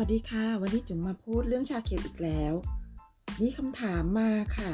[0.00, 2.54] วัสดีค่ะ วันนี้จุ๋มมาพูดเรื่องชาเขียวอีกแล้ว
[3.40, 4.70] มีคำถามมาค่ะ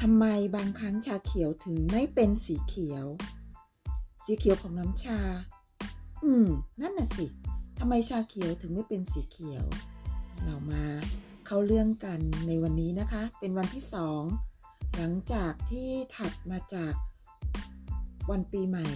[0.00, 0.24] ทำไม
[0.56, 3.06] บางครั้งชาเขียวถึงไม่เป็นสีเขียว
[4.24, 5.20] สีเขียวของน้ำชา
[6.24, 6.48] อืม
[6.80, 7.26] นั่นน่ะสิ
[7.78, 9.64] ทำไมชาเขียวถึงไม่เป็นสีเขียว
[10.42, 10.84] เรามา
[11.46, 14.22] เข้าเรื่องกันในวันนี้นะคะ เป็นวันที่สอง
[14.96, 16.94] หลังจากที่ถัดมาจาก
[18.30, 18.88] วันปีใหม่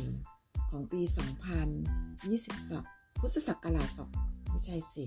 [0.70, 1.00] ของปี
[1.90, 3.88] 2022 พุทธศักราช
[4.24, 5.06] 2ไม่ใช่สิ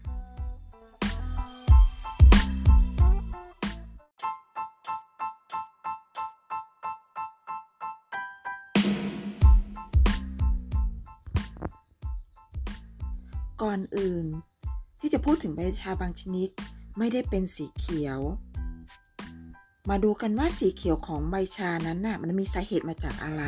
[13.61, 14.25] ก่อนอื่น
[14.99, 16.49] ที่จะพูดถึงใบชาบางชนิด
[16.97, 18.19] ไม่ได้เป็นสีเขียว
[19.89, 23.43] มาดูกันว่าสีเขียวของใบชานั้นน่ะมันมีสาเหตุมาจากอะไร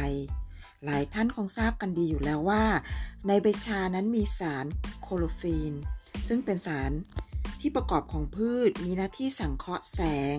[0.85, 2.63] หลายท่านคงทราบกันดีอยู่แล้วว่า
[3.27, 4.65] ในใบชานั้นมีสาร
[5.01, 5.73] โคโลฟีน
[6.27, 6.91] ซึ่งเป็นสาร
[7.59, 9.99] ที่ประกอบของพืชมีหน้าที่สังเคราะห์แส
[10.35, 10.37] ง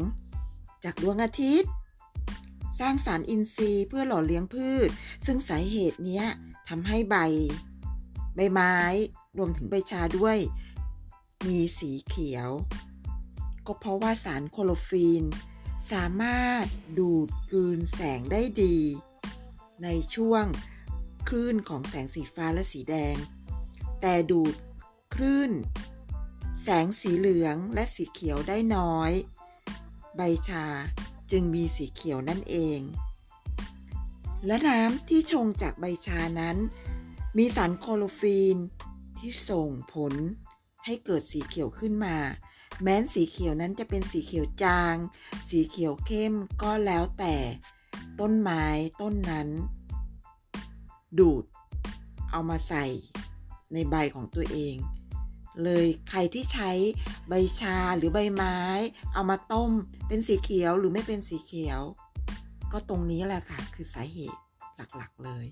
[0.84, 1.70] จากดวงอาทิตย์
[2.80, 4.89] สร้างสารอินทรีย์เพื่อหล่อเลี้ยงพืช
[5.27, 6.22] ซึ่งสาเหตุนี้
[6.69, 7.17] ทำให้ใบ
[8.34, 8.77] ใบไม้
[9.39, 10.39] รวมถึงใบชาด้วย
[11.47, 12.51] มีสีเขียว
[13.67, 15.25] ก็เพราะว่าสารโคโลฟีน
[15.93, 16.67] สามารถ
[16.99, 18.79] ดูดกลืนแสงได้ดี
[19.83, 20.45] ในช่วง
[21.29, 23.17] คลื่นของแสงสีฟ้าและสีแดง
[24.01, 24.55] แต่ดูด
[25.15, 25.53] คลื่น
[26.63, 29.13] แสงสีเหลืองและสีเขียวได้น้อย
[30.17, 30.67] ใบชา
[31.31, 32.81] จึงมีสีเขียวนั่นเอง
[34.47, 36.57] และน้ำที่ชงจากใบชานั้น
[37.37, 38.57] มีสารโคโลฟีน
[39.24, 40.12] ที่ส่งผล
[40.85, 42.17] ให้เกิดสีเขียวขึ้นมา
[42.83, 44.96] แม้นสีเขียวนั้นจะเป็นสีเขียวจาง
[45.48, 47.36] สีเขียวเข้มก็แล้วแต่
[48.20, 48.64] ต้นไม้
[49.01, 49.48] ต้นนั้น
[51.18, 51.45] ดูด
[52.30, 52.84] เอามาใส่
[53.73, 54.77] ในใบของตัวเอง
[55.63, 56.70] เลยใครที่ใช้
[57.29, 58.58] ใบชาหรือใบไม้
[59.13, 59.70] เอามาต้ม
[60.08, 61.80] เป็นสีเขียวหรือไม่เป็นสีเขียว
[62.73, 64.40] ก็ตรงนี้แหละค่ะ คือสาเหตุ
[64.96, 65.48] หลักๆเลย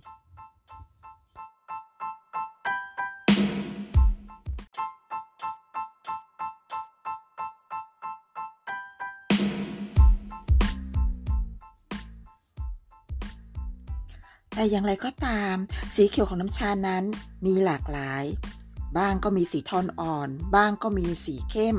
[14.55, 15.55] แต่อย่างไรก็ตาม
[15.95, 17.05] สีเขียวของน้ำชานั้น
[17.47, 18.25] มีหลากหลาย
[18.99, 21.77] บ้างก็มีสีทอนอ่อน บ้างก็มีสีเข้ม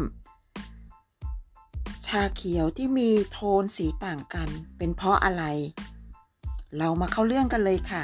[2.07, 5.43] ชาเขียวที่มีโทนสีต่างกัน เป็นเพราะอะไร
[6.77, 8.03] เรามาเข้าเรื่องกันเลยค่ะ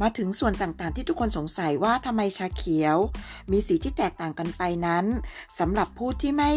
[0.00, 2.96] มาถึงส่วนต่างๆ ที่ทุกคนสงสัยว่าทำไมชาเขียว
[3.50, 5.04] มีสีที่แตกต่างกันไปนั้น
[5.58, 6.52] สำหรับผู้ที่ไม่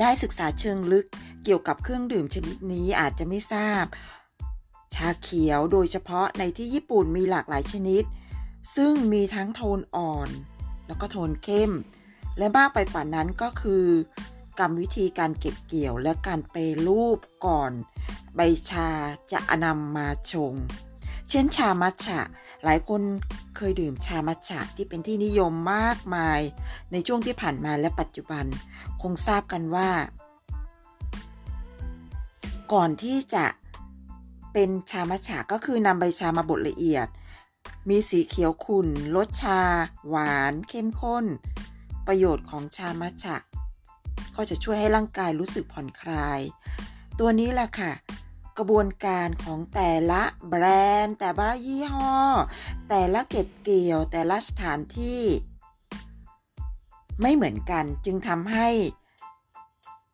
[0.00, 1.06] ได้ศึกษาเชิงลึก
[1.44, 3.84] เกี่ยวกับเครื่องดื่มชนิดนี้อาจจะไม่ทราบ
[4.94, 8.02] ชาเขียวโดยเฉพาะในที่ญี่ปุ่นมีหลากหลายชนิด
[8.76, 10.28] ซึ่งมีทั้งโทนอ่อน
[10.86, 11.72] แล้วก็โทนเข้ม
[12.38, 13.86] และมากไปกว่านั้นก็คือ
[14.58, 16.56] กรรมวิธีการเก็บเกี่ยวและการไป
[16.86, 17.72] รูปก่อน
[18.36, 18.40] ใบ
[18.70, 18.88] ชา
[19.32, 20.54] จะนำมาชง
[21.28, 22.20] เช่นชามัทฉะ
[22.64, 23.02] หลายคน
[23.56, 26.40] เคยดื่มชามัทฉะที่เป็นที่นิยมมากมาย
[26.92, 28.44] ในช่วงที่ผ่านมาและปัจจุบัน
[29.02, 29.90] คงทราบกันว่า
[32.72, 33.46] ก่อนที่จะ
[34.54, 37.08] เป็นชามัทฉะก็คือนำใบชามาบดละเอียด
[37.88, 39.60] มีสีเขียวขุ่นรสชา
[40.08, 41.26] หวาน เข้มข้น
[42.06, 43.36] ประโยชน์ของชามัทฉะ
[44.36, 46.40] ก็จะช่วยให้ร่างกายรู้สึกผ่อนคลาย
[47.18, 47.92] ตัวนี้แหละค่ะ
[48.58, 50.64] กระบวนการของแต่ละแบร
[51.04, 52.16] นด์ แต่ละยี่ห้อ
[52.88, 55.22] แต่ละเก็บเกี่ยว แต่ละสถานที่
[57.20, 58.68] ไม่เหมือนกันจึงทำให้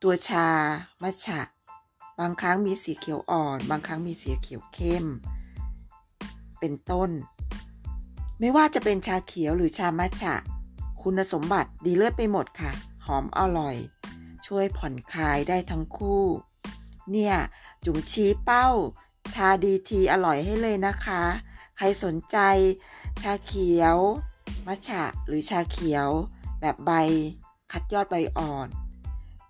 [0.02, 0.48] ตัวชา
[1.02, 1.40] มัทฉะ
[2.20, 5.06] บางครั้งมีสีเขียวอ่อน บางครั้งมีสีเขียวเข้ม
[6.60, 7.10] เป็นต้น
[8.40, 10.34] ไม่ว่าจะเป็นชาเขียวหรือชามัทฉะ
[11.02, 12.72] คุณสมบัติดีเลิศไปหมดค่ะ
[13.06, 13.76] หอมอร่อย
[14.46, 16.24] ช่วยผ่อนคลายได้ทั้งคู่
[17.10, 17.36] เนี่ย
[17.84, 18.68] จุ๋มชี้เป้า
[19.34, 21.22] ชาดีทีอร่อยให้เลยนะคะ
[21.76, 22.38] ใครสนใจ
[23.22, 23.96] ชาเขียว
[24.66, 26.08] มัทฉะหรือชาเขียว
[26.60, 26.92] แบบใบ
[27.72, 28.68] คัดยอดใบอ่อน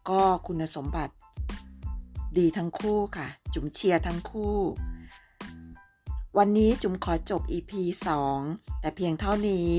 [0.09, 1.15] ก็คุณสมบัติ
[2.39, 4.57] ดีทั้งคู่ค่ะ จุ๋มเชียร์ทั้งคู่
[6.39, 7.73] วันนี้จุ๋มขอจบ EP
[8.27, 9.71] 2 แต่เพียงเท่านี้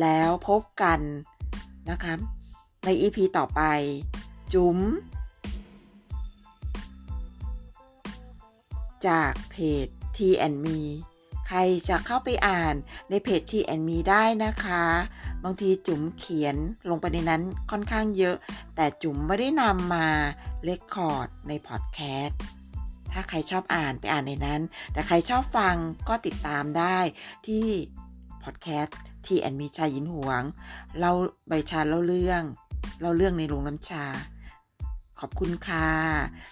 [0.00, 1.00] แล้วพบกัน
[1.90, 2.14] นะคะ
[2.84, 3.62] ใน EP ต่อไป
[4.52, 4.78] จุ๋ม
[9.06, 9.86] จากเพจ
[10.16, 10.80] T and Me
[11.48, 11.58] ใคร
[11.88, 12.74] จะเข้าไปอ่าน
[13.10, 14.84] ในเพจ T and Me ได้นะคะ
[15.44, 16.56] บางทีจุ๋มเขียน
[16.90, 18.36] ลงไปในนั้นค่อนข้างเยอะ
[18.76, 20.06] แต่จุ๋มไม่ได้นำมา
[20.64, 22.38] เลคคอร์ดในพอดแคสต์
[23.12, 24.60] ถ้าใครชอบอ่านไปอ่านในนั้น
[24.92, 25.76] แต่ใครชอบฟัง
[26.08, 26.98] ก็ติดตามได้
[27.46, 27.66] ที่
[28.44, 30.42] พอดแคสต์ที่แอนมีชายินหวง
[31.00, 31.10] เรา
[31.48, 32.42] ใบชาเล่าเรื่อง
[33.00, 34.04] เล่าเรื่องในโรงน้ำชา
[35.20, 35.88] ขอบคุณค่ะ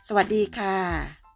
[0.08, 1.27] สวัสดีค่ะ